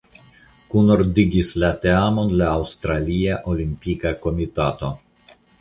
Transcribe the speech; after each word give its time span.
Kunordigis 0.71 1.51
la 1.65 1.69
teamon 1.83 2.33
la 2.41 2.49
Aŭstralia 2.55 3.39
Olimpika 3.55 4.15
Komitato. 4.25 4.95